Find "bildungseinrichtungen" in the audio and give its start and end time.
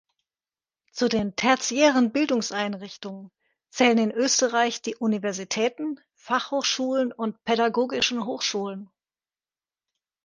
2.11-3.29